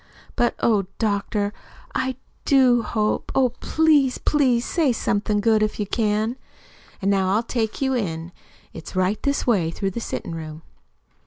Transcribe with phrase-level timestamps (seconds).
[0.35, 1.53] But, oh, doctor,
[1.93, 6.37] I do hope oh, please, please say somethin' good if you can.
[7.03, 8.31] An' now I'll take you in.
[8.73, 10.63] It's right this way through the sittin' room."